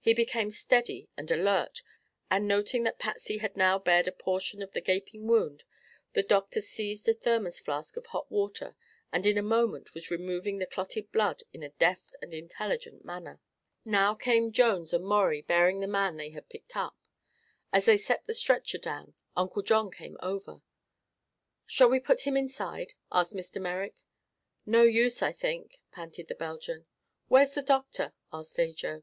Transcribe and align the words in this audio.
He 0.00 0.14
became 0.14 0.50
steady 0.50 1.10
and 1.14 1.30
alert 1.30 1.82
and 2.30 2.48
noting 2.48 2.84
that 2.84 2.98
Patsy 2.98 3.36
had 3.36 3.54
now 3.54 3.78
bared 3.78 4.08
a 4.08 4.12
portion 4.12 4.62
of 4.62 4.72
the 4.72 4.80
gaping 4.80 5.26
wound 5.26 5.64
the 6.14 6.22
doctor 6.22 6.62
seized 6.62 7.06
a 7.06 7.12
thermos 7.12 7.60
flask 7.60 7.94
of 7.98 8.06
hot 8.06 8.30
water 8.32 8.74
and 9.12 9.26
in 9.26 9.36
a 9.36 9.42
moment 9.42 9.92
was 9.92 10.10
removing 10.10 10.56
the 10.56 10.64
clotted 10.64 11.12
blood 11.12 11.42
in 11.52 11.62
a 11.62 11.68
deft 11.68 12.16
and 12.22 12.32
intelligent 12.32 13.04
manner. 13.04 13.42
Now 13.84 14.14
came 14.14 14.52
Jones 14.52 14.94
and 14.94 15.04
Maurie 15.04 15.42
bearing 15.42 15.80
the 15.80 15.86
man 15.86 16.16
they 16.16 16.30
had 16.30 16.48
picked 16.48 16.74
up. 16.74 16.96
As 17.70 17.84
they 17.84 17.98
set 17.98 18.26
the 18.26 18.32
stretcher 18.32 18.78
down, 18.78 19.12
Uncle 19.36 19.60
John 19.60 19.90
came 19.90 20.16
over. 20.20 20.62
"Shall 21.66 21.90
we 21.90 22.00
put 22.00 22.22
him 22.22 22.38
inside?" 22.38 22.94
asked 23.12 23.34
Mr. 23.34 23.60
Merrick. 23.60 23.96
"No 24.64 24.84
use, 24.84 25.20
I 25.20 25.32
think," 25.32 25.78
panted 25.92 26.28
the 26.28 26.34
Belgian. 26.34 26.86
"Where's 27.26 27.52
the 27.52 27.60
doctor?" 27.60 28.14
asked 28.32 28.58
Ajo. 28.58 29.02